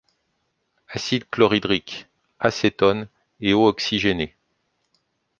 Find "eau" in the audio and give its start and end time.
3.53-3.67